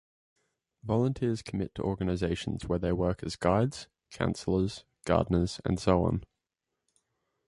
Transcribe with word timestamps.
Volunteers 0.83 1.43
commit 1.43 1.75
to 1.75 1.83
organisations 1.83 2.65
where 2.65 2.79
they 2.79 2.91
work 2.91 3.21
as 3.21 3.35
guides, 3.35 3.87
counsellors, 4.09 4.83
gardeners 5.05 5.61
and 5.63 5.79
so 5.79 6.03
on. 6.05 6.23